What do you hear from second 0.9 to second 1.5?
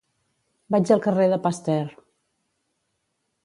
al carrer de